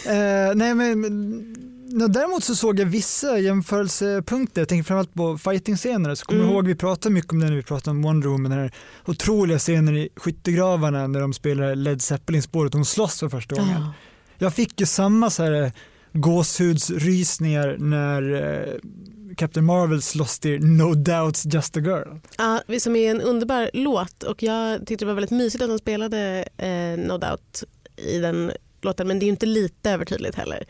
[0.07, 1.03] Eh, nej, men,
[2.13, 4.61] däremot så såg jag vissa jämförelsepunkter.
[4.61, 6.15] Jag tänker framförallt på fighting-scener.
[6.15, 6.53] Så kommer Mm.
[6.55, 8.51] ihåg vi pratade mycket om det när vi pratade om Wonder Woman.
[8.51, 8.73] Den här
[9.07, 13.81] otroliga scenen i skyttegravarna när de spelar Led Zeppelin-spåret och hon slåss för första gången.
[13.81, 13.93] Ja.
[14.39, 15.71] Jag fick ju samma så här eh,
[16.13, 18.75] gåshudsrysningar när eh,
[19.37, 22.19] Captain Marvels Lost Dear, No Doubts Just a Girl.
[22.39, 25.79] Ja, som är en underbar låt och jag tyckte det var väldigt mysigt att de
[25.79, 27.65] spelade eh, No Doubt
[27.97, 30.65] i den låten men det är ju inte lite övertydligt heller.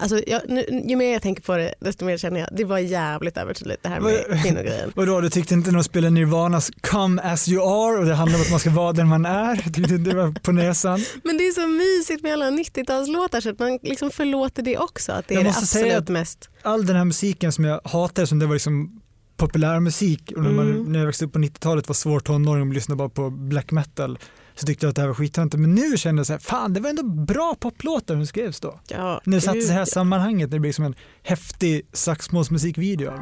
[0.00, 2.78] Alltså, jag, nu, ju mer jag tänker på det desto mer känner jag det var
[2.78, 4.92] jävligt övertydligt det här med kvinnogrejen.
[4.96, 8.38] Vadå, du tyckte inte när de spelade Nirvanas Come As You Are och det handlar
[8.38, 9.64] om att man ska vara den man är?
[9.66, 11.00] Du det var på näsan?
[11.24, 15.12] Men det är så mysigt med alla 90-talslåtar så att man liksom förlåter det också
[15.12, 16.48] att det Jag är det absolut mest.
[16.62, 19.00] all den här musiken som jag hatade som det var liksom
[19.38, 20.92] populärmusik och när, man, Mm.
[20.92, 24.18] när jag växte upp på 90-talet var svår tonåring och lyssnade bara på black metal
[24.54, 26.72] så tyckte jag att det här var skittöntigt men nu kände jag så här, fan
[26.74, 28.80] det var ändå bra poplåtar när de skrevs då.
[28.88, 33.12] Ja, När det satt i det här sammanhanget när det blir som en häftig saxmålsmusikvideo.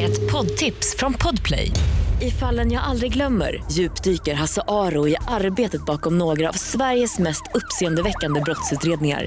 [0.00, 1.70] Ett poddtips från Podplay.
[2.20, 7.42] I fallen jag aldrig glömmer djupdyker Hasse Aro i arbetet bakom några av Sveriges mest
[7.54, 9.26] uppseendeväckande brottsutredningar.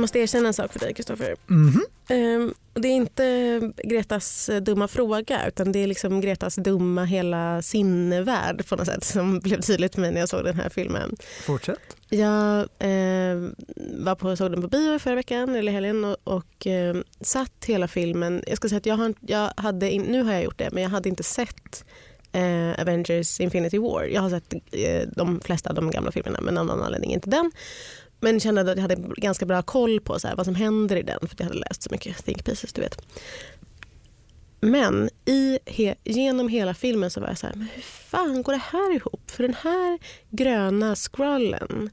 [0.00, 1.36] Jag måste erkänna en sak för dig Kristoffer.
[2.08, 7.62] Ehm, och det är inte Gretas dumma fråga utan det är liksom Gretas dumma hela
[7.62, 11.16] sinnevärld på något sätt som blev tydligt för mig när jag såg den här filmen.
[11.42, 11.96] Fortsätt.
[12.08, 13.50] Jag eh,
[14.04, 17.88] var på, såg den på bio förra veckan eller helgen och, och eh, satt hela
[17.88, 18.42] filmen.
[18.46, 20.82] Jag ska säga att jag, har, jag hade, in, nu har jag gjort det men
[20.82, 21.84] jag hade inte sett
[22.32, 24.04] eh, Avengers Infinity War.
[24.04, 27.30] Jag har sett eh, de flesta av de gamla filmerna men av någon anledning inte
[27.30, 27.50] den.
[28.20, 31.02] Men kände att jag hade ganska bra koll på så här, vad som händer i
[31.02, 33.02] den för jag hade läst så mycket think pieces du vet.
[34.60, 38.52] Men i he, genom hela filmen så var jag så här, men hur fan går
[38.52, 39.30] det här ihop?
[39.30, 39.98] För den här
[40.30, 41.90] gröna scrollen,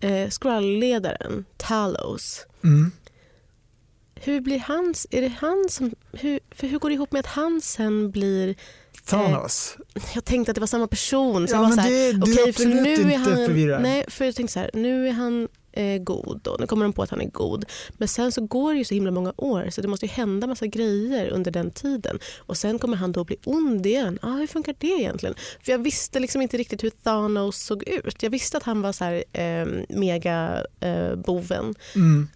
[0.00, 2.90] eh, scrollledaren Talos, Mm.
[4.14, 7.26] hur blir hans, är det han som, hur, för hur går det ihop med att
[7.26, 8.54] han sen blir,
[9.06, 9.76] Thanos.
[10.14, 11.48] jag tänkte att det var samma person.
[11.48, 13.00] Så Ja, jag var men så här, det- du är okej, för absolut nu är
[13.00, 13.82] inte han, förvirrad.
[13.82, 16.92] Nej, för jag tänkte så här, nu är han eh, god och nu kommer de
[16.92, 17.64] på att han är god.
[17.92, 20.46] Men sen så går det ju så himla många år så det måste ju hända
[20.46, 22.18] massa grejer under den tiden.
[22.38, 24.18] Och sen kommer han då bli ond igen.
[24.22, 25.34] Ah, hur funkar det egentligen?
[25.64, 28.22] För jag visste liksom inte riktigt hur Thanos såg ut.
[28.22, 31.74] Jag visste att han var så här eh, mega eh, boven.
[31.94, 32.28] Mm.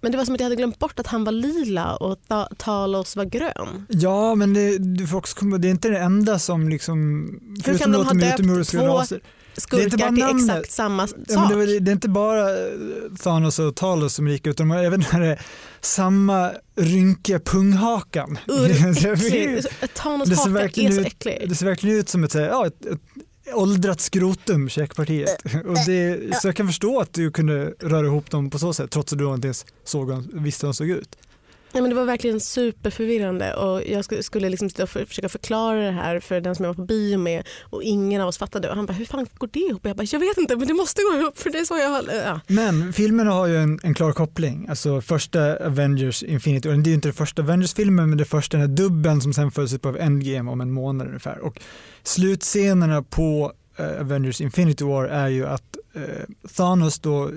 [0.00, 2.48] Men det var som att jag hade glömt bort att han var lila och Ta-
[2.56, 3.86] Talos var grön.
[3.88, 7.26] Ja, men det, du får också det är inte det enda som liksom...
[7.78, 9.20] kan de ha döpt två- raser.
[9.60, 10.56] Skurkar inte bara till namnet.
[10.56, 11.18] exakt samma sak.
[11.28, 12.66] Ja, det, var- det är inte bara eh,
[13.22, 15.40] Thanos och Talos som är lika utan de har även den här
[15.80, 18.38] samma rynkiga punghakan.
[19.94, 21.46] Thanos det ser haka verkligen är så ut- äcklig.
[21.48, 23.00] Det ser verkligen ut som ett, ja, ett, ett
[23.54, 25.42] åldrat skrotum, käkpartiet.
[25.66, 28.90] Och det, så jag kan förstå att du kunde röra ihop dem på så sätt
[28.90, 31.16] trots att du inte ens såg han- visste hur han såg ut.
[31.76, 36.20] Nej, men det var verkligen superförvirrande och jag skulle liksom för- försöka förklara det här
[36.20, 38.68] för den som jag var på bio med och ingen av oss fattade.
[38.70, 39.80] Och han bara, hur fan går det ihop?
[39.86, 42.04] Jag bara, jag vet inte men det måste gå ihop för det är så jag.
[42.26, 42.40] Ja.
[42.46, 44.66] Men filmerna har ju en, en klar koppling.
[44.68, 48.56] Alltså första Avengers Infinity, och det är ju inte den första Avengers-filmen men det första
[48.56, 51.38] den här dubben som sen följs upp av Endgame om en månad ungefär.
[51.38, 51.60] Och
[52.02, 55.75] slutscenerna på eh, Avengers Infinity War är ju att
[56.56, 57.30] Thanos då,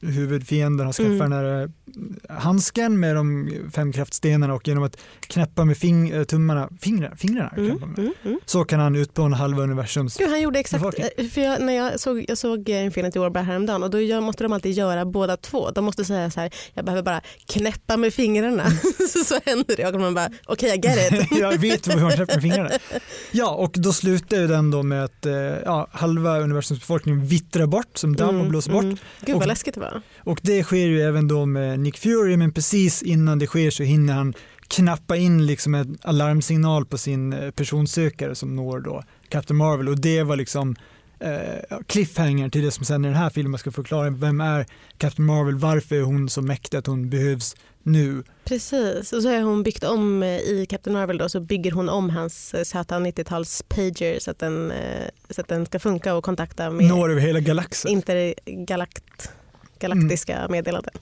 [0.00, 1.30] huvudfienden, har skaffat Mm.
[1.30, 6.24] den här eh, handsken med de fem kraftstenarna och genom att knäppa med fing, eh,
[6.24, 8.38] tummarna, fingrarna, fingrarna Mm, mm, mm.
[8.46, 11.06] så kan han utplåna halva universums Gud, han gjorde exakt, befolkning.
[11.16, 14.00] eh, för jag, när jag såg, jag såg eh, Infinity War bara häromdagen och då
[14.00, 15.70] gör, måste de alltid göra båda två.
[15.70, 18.64] De måste säga så här, jag behöver bara knäppa med fingrarna
[19.12, 21.28] så, så händer det och man bara, okej I get it.
[21.40, 22.70] jag vet hur man knäpper med fingrarna.
[23.32, 25.32] Ja, och då slutar ju den då med att eh,
[25.64, 28.84] ja, halva universums befolkning vittrar bort som damm och blåser bort.
[28.84, 28.96] Mm.
[29.20, 30.02] Gud Och- vad läskigt det var.
[30.18, 33.82] Och det sker ju även då med Nick Fury, men precis innan det sker så
[33.82, 34.34] hinner han
[34.68, 40.00] knappa in liksom en alarmsignal på sin eh, personsökare som når då Captain Marvel och
[40.00, 40.76] det var liksom
[41.22, 44.66] eh, cliffhanger till det som sen i den här filmen ska förklara vem är
[44.98, 48.22] Captain Marvel, varför är hon så mäktig att hon behövs nu.
[48.44, 51.88] Precis, och så har hon byggt om eh, i Captain Marvel då, så bygger hon
[51.88, 56.14] om hans eh, söta 90-tals pager så att, den, eh, så att den ska funka
[56.14, 57.90] och kontakta med Når över hela galaxen.
[57.90, 59.30] intergalakt,
[59.78, 60.52] galaktiska Mm.
[60.52, 60.94] meddelanden.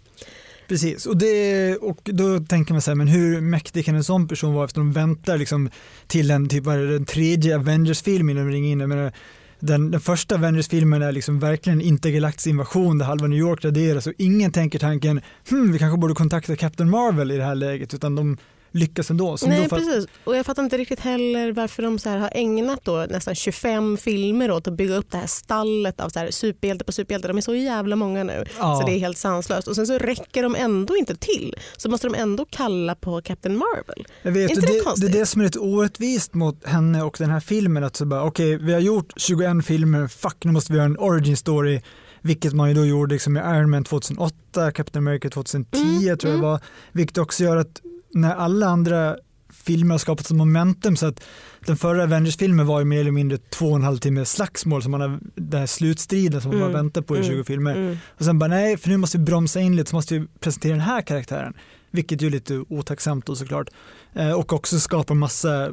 [0.68, 4.28] Precis, och, det, och då tänker man så här, men hur mäktig kan en sån
[4.28, 5.70] person vara efter de väntar liksom
[6.06, 8.80] till en, typ, den tredje Avengers-filmen de ringer in.
[8.80, 9.12] Jag menar,
[9.60, 14.06] den, den första Avengers-filmen är liksom verkligen en intergalaktisk invasion där halva New York raderas
[14.06, 15.20] och ingen tänker tanken,
[15.50, 18.36] hmm, vi kanske borde kontakta Captain Marvel i det här läget, utan de
[18.72, 19.36] lyckas ändå.
[19.36, 22.30] Som Nej för precis, och jag fattar inte riktigt heller varför de så här har
[22.34, 26.30] ägnat då nästan 25 filmer åt att bygga upp det här stallet av så här
[26.30, 27.28] superhjälte på superhjälte.
[27.28, 28.78] De är så jävla många nu Ja.
[28.80, 29.68] så det är helt sanslöst.
[29.68, 33.56] Och sen så räcker de ändå inte till så måste de ändå kalla på Captain
[33.56, 34.06] Marvel.
[34.22, 35.14] Jag vet, Inte det det, det konstigt?
[35.14, 37.84] är det som är lite orättvist mot henne och den här filmen.
[37.84, 40.98] Att så bara, okej, vi har gjort 21 filmer, fuck nu måste vi göra en
[40.98, 41.80] origin story.
[42.22, 46.32] Vilket man ju då gjorde liksom med Iron Man 2008, Captain America 2010 Mm, tror
[46.32, 46.40] jag mm.
[46.40, 46.60] var.
[46.92, 47.80] Vilket också gör att
[48.14, 49.16] när alla andra
[49.52, 51.22] filmer har skapat som momentum så att
[51.66, 54.90] den förra Avengers-filmen var ju mer eller mindre två och en halv timme slagsmål som
[54.90, 57.76] man har, den här slutstriden som man Mm, bara väntar på i mm, 20 filmer.
[57.76, 57.96] Mm.
[58.18, 60.72] Och sen bara nej, för nu måste vi bromsa in lite så måste vi presentera
[60.72, 61.54] den här karaktären.
[61.90, 63.68] Vilket ju är lite otacksamt då såklart.
[64.14, 65.72] Eh, och också skapar massa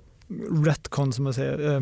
[0.65, 1.76] retcon som man säger.
[1.76, 1.82] Eh,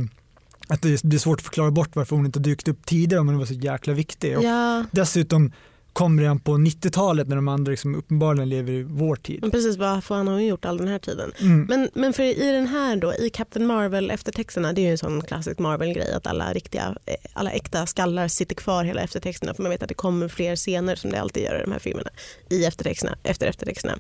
[0.67, 3.37] att det blir svårt att förklara bort varför hon inte dykt upp tidigare om hon
[3.37, 4.37] var så jäkla viktig.
[4.37, 5.51] Och Ja, Dessutom
[5.95, 9.41] kom redan på 90-talet när de andra liksom uppenbarligen lever i vår tid.
[9.41, 11.31] men precis vad fan har hon gjort all den här tiden?
[11.39, 11.65] Mm.
[11.69, 14.97] Men, men för i den här då, i Captain Marvel eftertexterna, det är ju en
[14.97, 19.63] sån klassisk Marvel-grej att alla riktiga, eh, alla äkta skallar sitter kvar hela eftertexterna för
[19.63, 22.09] man vet att det kommer fler scener som det alltid gör i de här filmerna
[22.49, 23.97] i eftertexterna, efter eftertexterna.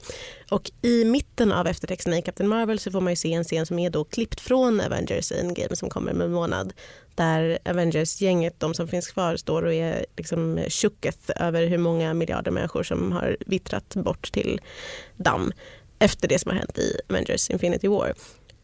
[0.51, 3.65] Och i mitten av eftertexterna i Captain Marvel så får man ju se en scen
[3.65, 6.73] som är då klippt från Avengers Endgame som kommer med en månad
[7.15, 12.51] där Avengers-gänget, de som finns kvar, står och är liksom tjucketh över hur många miljarder
[12.51, 14.61] människor som har vittrat bort till
[15.17, 15.51] damm
[15.99, 18.13] efter det som har hänt i Avengers Infinity War.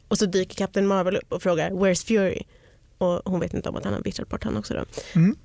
[0.08, 2.42] Och så dyker Captain Marvel upp och frågar “Where's Fury?”
[2.98, 4.74] och hon vet inte om att han har vittrat bort han också.
[4.74, 4.86] Då.
[5.16, 5.36] Mm.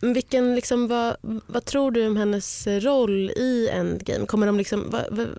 [0.00, 4.26] Vilken, liksom, vad, vad tror du om hennes roll i Endgame?
[4.26, 4.90] Kommer de liksom,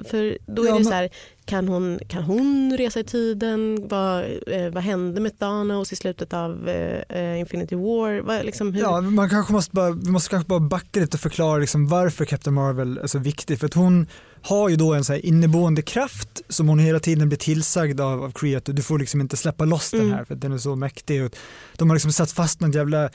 [0.10, 1.10] för då är Ja, det så här,
[1.46, 3.88] kan hon, kan hon resa i tiden?
[3.88, 8.22] Vad, eh, vad hände med Thanos i slutet av eh, eh, Infinity War?
[8.22, 8.82] Vad, liksom, hur?
[8.82, 12.26] Ja, man kanske måste bara, vi måste kanske bara backa lite och förklara liksom varför
[12.26, 13.60] Captain Marvel är så viktig.
[13.60, 14.08] För att hon
[14.42, 18.32] har ju då en så inneboende kraft som hon hela tiden blir tillsagd av, av
[18.58, 20.14] att du får liksom inte släppa loss den Mm.
[20.14, 21.24] här för att den är så mäktig.
[21.26, 21.36] Och
[21.78, 23.10] de har liksom satt fast något jävla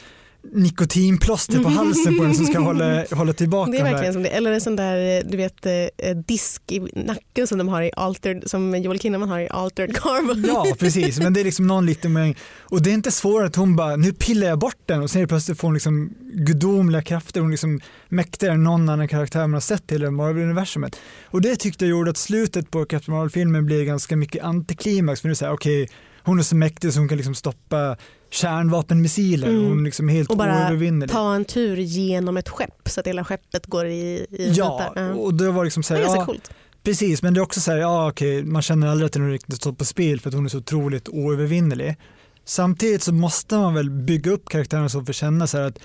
[0.52, 4.28] nikotinplåster på halsen på den som ska hålla, hålla tillbaka Det är verkligen som det.
[4.28, 8.50] Eller en sån där du vet, eh, disk i nacken som de har i Altered,
[8.50, 10.44] som Joel Kinnaman har i Altered Carbon.
[10.46, 12.36] Ja precis, men det är liksom någon liten mängd.
[12.60, 15.28] Och det är inte svårare att hon bara, nu pillar jag bort den och sen
[15.28, 17.40] plötsligt får hon liksom gudomliga krafter.
[17.40, 20.96] Hon liksom mäktigare än någon annan karaktär man har sett till Marvel-universumet.
[21.24, 25.20] Och det tyckte jag gjorde att slutet på Captain Marvel-filmen blev ganska mycket antiklimax.
[25.20, 25.88] För nu säger okej,
[26.22, 27.96] hon är så mäktig så hon kan liksom stoppa
[28.36, 29.48] kärnvapenmissiler.
[29.48, 29.64] Mm.
[29.68, 31.10] Hon är liksom helt Och bara oövervinnelig.
[31.10, 35.14] ta en tur genom ett skepp så att hela skeppet går i, i Ja, vita.
[35.14, 36.50] och det var liksom så Det här, är ganska ja, coolt.
[36.82, 39.56] Precis, men det är också så här, ja okej, man känner aldrig att den riktigt
[39.56, 41.96] står på spel för att hon är så otroligt oövervinnelig.
[42.44, 45.78] Samtidigt så måste man väl bygga upp karaktärerna så för att känna så här att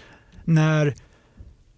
[0.45, 0.95] när,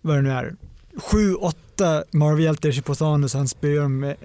[0.02, 0.56] vad det nu är,
[0.98, 4.16] sju, åtta Marvel-hjältar sig på Thanos och han spöar med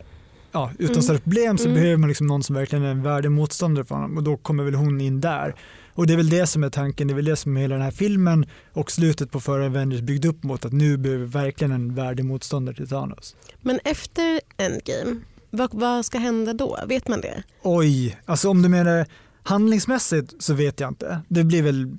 [0.53, 1.03] ja, utan Mm.
[1.03, 1.75] större problem så Mm.
[1.75, 4.65] behöver man liksom någon som verkligen är en värdig motståndare för honom och då kommer
[4.65, 5.55] väl hon in där.
[5.99, 7.85] Och det är väl det som är tanken, det är väl det som hela den
[7.85, 11.73] här filmen och slutet på förra Avengers byggde upp mot att nu behöver vi verkligen
[11.73, 13.37] en värdig motståndare till Thanos.
[13.61, 16.79] Men efter Endgame, vad, vad ska hända då?
[16.87, 17.43] Vet man det?
[17.63, 19.07] Oj, alltså om du menar
[19.43, 21.21] handlingsmässigt så vet jag inte.
[21.29, 21.99] Det blir väl,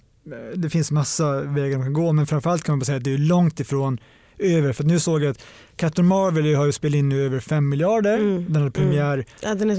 [0.55, 3.13] det finns massa vägar man kan gå men framförallt kan man bara säga att det
[3.13, 3.97] är långt ifrån
[4.39, 5.43] över för nu såg jag att
[5.75, 8.17] Captain Marvel har ju spelat in nu över 5 miljarder.
[8.17, 9.75] Mm, Den hade premiär Ja, den i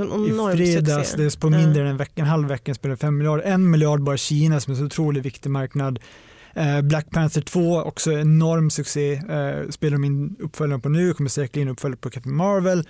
[0.56, 1.22] fredags, succé.
[1.22, 3.44] det är på mindre än en, vecka, en halv vecka spelade 5 miljarder.
[3.44, 5.98] En miljard bara Kina som är en så otroligt viktig marknad.
[6.54, 9.12] Eh, Black Panther 2 också enorm succé.
[9.12, 12.88] Eh, spelar de in uppföljaren på nu, kommer säkert in uppföljare på Captain Marvel.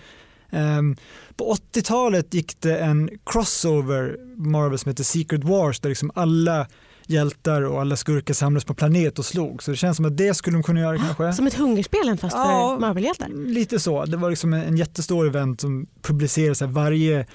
[0.52, 0.96] Ehm,
[1.36, 6.66] på 80-talet gick det en crossover Marvel som heter Secret Wars där liksom alla
[7.10, 9.62] hjältar och alla skurkar samlades på planet och slog.
[9.62, 11.32] Så det känns som att det skulle de kunna göra kanske.
[11.32, 12.74] Som ett hungerspel fast Ja.
[12.74, 13.28] för Marvel-hjältar.
[13.28, 14.04] Lite så.
[14.04, 17.26] Det var liksom en, jättestor event som publicerades varje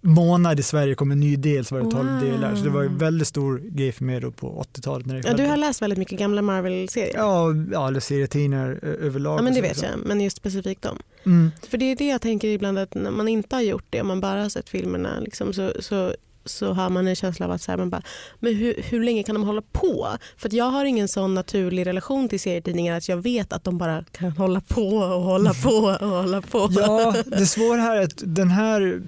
[0.00, 2.20] månad i Sverige kom en ny del så var det 12 Wow.
[2.20, 2.54] delar.
[2.56, 5.06] Så det var en väldigt stor grej för mig på 80-talet.
[5.06, 7.14] När det Ja, du har läst väldigt mycket gamla Marvel-serier.
[7.16, 9.38] Ja, ja, eller serietidningar överlag.
[9.38, 10.98] Ja, men det och vet jag, men just specifikt dem.
[11.26, 11.50] Mm.
[11.68, 14.06] För det är det jag tänker ibland att när man inte har gjort det, om
[14.08, 17.62] man bara har sett filmerna liksom, så, så, så har man en känsla av att
[17.62, 18.02] så här, man bara,
[18.40, 20.08] men hur, hur länge kan de hålla på?
[20.36, 23.78] För att jag har ingen sån naturlig relation till serietidningar att jag vet att de
[23.78, 26.68] bara kan hålla på och hålla på och hålla på.
[26.72, 29.00] Ja, det svåra här är att den här,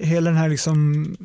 [0.00, 1.16] hela den här liksom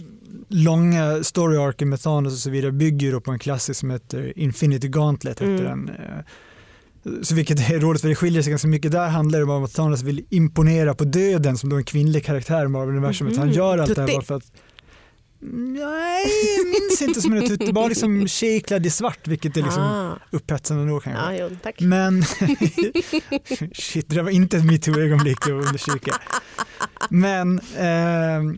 [0.47, 4.87] långa story arken med Thanos och så vidare bygger på en klassisk som heter Infinity
[4.87, 5.39] Gauntlet.
[5.41, 5.85] Heter Mm.
[5.85, 5.89] den.
[5.89, 8.91] eh, Så vilket är roligt för det skiljer sig ganska mycket.
[8.91, 12.65] Där handlar det om att Thanos vill imponera på döden som då en kvinnlig karaktär
[12.65, 13.33] i Marvel-universumet.
[13.35, 14.51] Så Han gör allt det här bara för att
[15.43, 16.25] Nej,
[16.57, 17.73] jag minns inte som en tutti.
[17.73, 21.21] Bara liksom tjejklädd i svart vilket är liksom ah, upphetsande nog kanske.
[21.21, 21.79] ja, jo, tack.
[21.79, 22.23] Men,
[23.73, 26.15] shit det där var inte ett metoo-ögonblick att undersöka.
[27.09, 28.57] Men, ehm,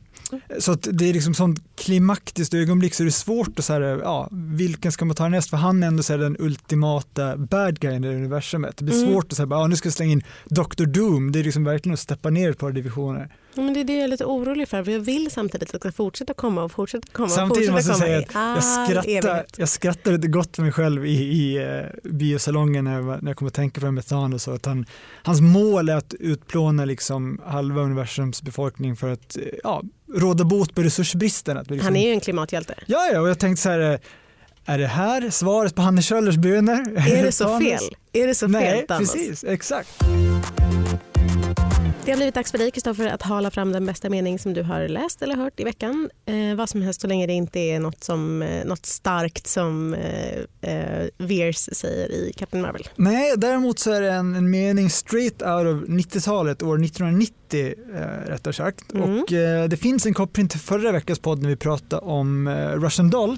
[0.59, 4.91] så det är liksom sånt klimaktiskt ögonblick så det är svårt att säga, ja, vilken
[4.91, 5.49] ska man ta näst?
[5.49, 8.77] För han är ändå så här, den ultimata bad guyen i det universumet.
[8.77, 9.11] Det blir Mm.
[9.13, 10.85] svårt att säga, ja, nu ska jag slänga in Dr.
[10.85, 11.31] Doom.
[11.31, 13.35] Det är liksom verkligen att steppa ner ett par divisioner.
[13.55, 15.81] Ja, men det är det jag är lite orolig för, för jag vill samtidigt att
[15.81, 18.85] det ska fortsätta komma och fortsätta komma Samtidigt och måste fortsätta jag komma säga att
[18.85, 19.55] jag all skrattar, evighet.
[19.57, 23.37] jag skrattar lite gott för mig själv i, i uh, biosalongen när jag, när jag
[23.37, 24.85] kom att tänka på Thanos och att han,
[25.23, 29.81] hans mål är att utplåna liksom halva universums befolkning för att eh, ja,
[30.15, 31.57] råda bot på resursbristen.
[31.57, 32.75] Att liksom, Han är ju en klimathjälte.
[32.85, 33.99] Ja, ja, och jag tänkte så här, eh,
[34.65, 37.09] är det här svaret på Hannes Kjöllers böner?
[37.11, 37.79] Är det så fel?
[38.13, 39.13] Är det så Nej, fel Thanos?
[39.13, 40.03] precis, exakt.
[42.05, 44.63] Det har blivit dags för dig Kristoffer att hala fram den bästa mening som du
[44.63, 46.09] har läst eller hört i veckan.
[46.25, 49.93] Eh, vad som helst så länge det inte är något, som, eh, något starkt som
[49.93, 52.89] eh, eh, Veers säger i Captain Marvel.
[52.95, 57.99] Nej, däremot så är det en, en mening straight out of 90-talet, år 1990 eh,
[58.29, 58.93] rättare sagt.
[58.93, 59.19] Mm.
[59.21, 62.69] Och eh, det finns en koppling till förra veckans podd när vi pratade om eh,
[62.69, 63.37] Russian Doll.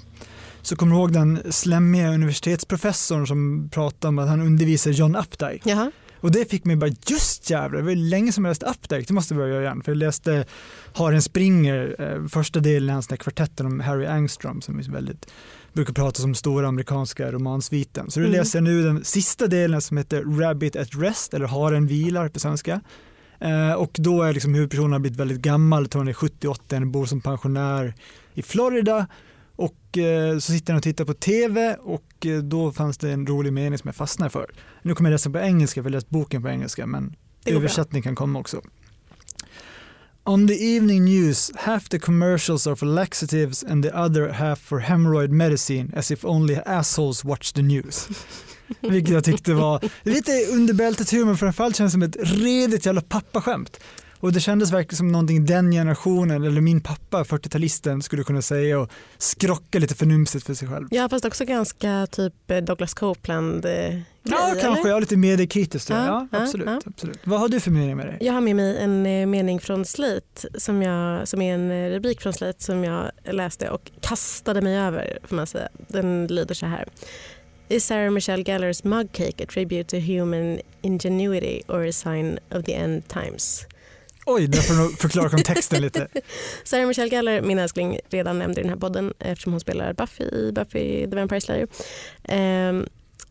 [0.62, 5.70] Så kommer du ihåg den slemmiga universitetsprofessorn som pratade om att han undervisar John Updike.
[5.70, 5.92] Jaha.
[6.26, 9.14] Och det fick mig bara, just jävlar, det var länge som jag läste Updike, det
[9.14, 9.82] måste jag börja göra igen.
[9.84, 10.46] För jag läste
[10.94, 15.32] Haren Springer, eh, första delen i hans kvartetten om Harry Angstrom som är väldigt,
[15.74, 18.12] brukar prata som stora amerikanska romansviten.
[18.12, 18.38] Så nu Mm.
[18.40, 22.82] läser nu den sista delen som heter Rabbit at Rest, eller Haren vilar på svenska.
[23.40, 26.76] Eh, och då är liksom huvudpersonen har blivit väldigt gammal, jag tror han är 78,
[26.76, 27.94] han bor som pensionär
[28.34, 29.08] i Florida.
[29.56, 33.28] Och eh, så sitter han och tittar på TV och eh, då fanns det en
[33.28, 34.52] rolig mening som jag fastnade för.
[34.82, 37.16] Nu kommer jag läsa på engelska, för jag läst boken på engelska, men
[37.46, 38.62] översättning kan komma också.
[40.28, 44.80] On the evening news, half the commercials are for laxatives and the other half for
[44.80, 48.08] hemorrhoid medicine as if only assholes watch the news.
[48.82, 53.80] Vilket jag tyckte var lite underbältet humor, framförallt känns som ett redigt jävla pappaskämt.
[54.26, 58.80] Och det kändes verkligen som någonting den generationen, eller min pappa, 40-talisten, skulle kunna säga
[58.80, 60.88] och skrocka lite förnumstigt för sig själv.
[60.92, 64.68] Ja fast också ganska typ eh, Douglas Copeland Ja, grej, kanske.
[64.68, 64.90] eller?
[64.90, 65.90] Jag är lite mediekritisk.
[65.90, 66.80] Ja, Ja, ja, absolut, ja.
[66.86, 67.20] absolut.
[67.24, 68.18] Vad har du för mening med dig?
[68.22, 71.90] Jag har med mig en eh, mening från Slate som, jag, som är en eh,
[71.90, 75.20] rubrik från Slate som jag läste och kastade mig över.
[75.24, 75.70] Får man säga.
[75.88, 76.88] Den lyder så här.
[77.70, 82.66] Is Sarah Michelle Gellar's mug cake a tribute to human ingenuity or a sign of
[82.66, 83.66] the end times?
[84.26, 86.08] Oj, där får du förklara kontexten lite.
[86.64, 90.24] Sarah Michelle Gellar, min älskling, redan nämnd i den här podden eftersom hon spelar Buffy
[90.24, 91.68] i Buffy the Vampire Slayer.
[92.24, 92.86] Ehm,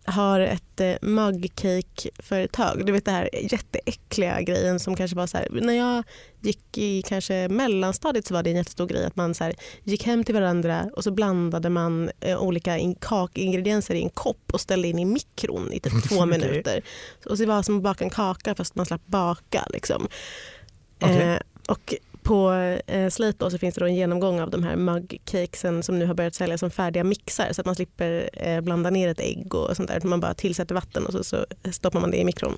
[0.05, 2.87] har ett eh, mugcake-företag.
[2.87, 6.05] Du vet det här jätteäckliga grejen som kanske var så här, när jag
[6.41, 9.55] gick i kanske mellanstadiet så var det en jättestor grej att man så här,
[9.85, 14.53] gick hem till varandra och så blandade man eh, olika in, kakingredienser i en kopp
[14.53, 16.83] och ställde in i mikron i typ två minuter.
[17.25, 19.67] Och så det var som att baka en kaka fast man slapp baka.
[19.71, 20.09] Liksom.
[21.01, 21.23] Okej.
[21.23, 21.39] Eh,
[21.69, 22.53] och på
[22.87, 26.07] eh, Slate då så finns det då en genomgång av de här mugcakesen som nu
[26.07, 29.55] har börjat säljas som färdiga mixar så att man slipper eh, blanda ner ett ägg
[29.55, 30.01] och sånt där.
[30.05, 32.57] Man bara tillsätter vatten och så, så stoppar man det i mikron.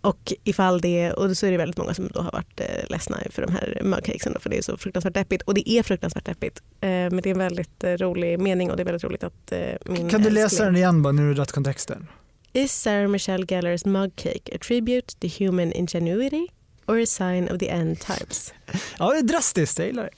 [0.00, 3.18] Och ifall det, och så är det väldigt många som då har varit eh, ledsna
[3.30, 5.42] för de här mugcakesen då, för det är så fruktansvärt deppigt.
[5.42, 6.62] Och det är fruktansvärt deppigt.
[6.80, 9.52] Eh, men det är en väldigt eh, rolig mening och det är väldigt roligt att
[9.52, 12.06] eh, min Kan du läsa älskling- den igen bara du dragit kontexten?
[12.52, 16.46] Is Sarah Michelle Gellar's mug cake a tribute to human ingenuity
[16.86, 18.54] or a sign of the end times?
[18.98, 20.10] Ja, det är drastiskt, jag gillar det.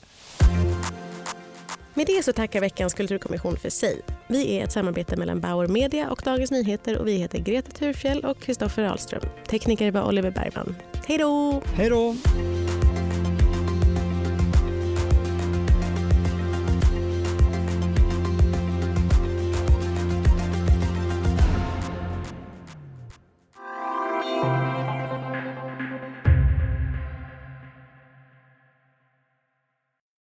[1.93, 4.01] Med det så tackar veckans kulturkommission för sig.
[4.27, 8.25] Vi är ett samarbete mellan Bauer Media och Dagens Nyheter och vi heter Greta Thurfjell
[8.25, 9.21] och Kristoffer Ahlström.
[9.47, 10.75] Tekniker var Oliver Bergman.
[11.05, 11.61] Hej då!
[11.75, 12.15] Hej då!